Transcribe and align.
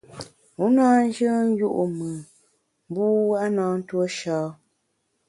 U 0.63 0.65
na 0.75 0.85
nyùen 1.13 1.47
yu’ 1.59 1.67
mùn 1.97 2.15
mbu 2.89 3.05
(w) 3.29 3.31
a 3.43 3.45
na 3.55 3.65
ntuo 3.77 4.05
sha. 4.17 4.37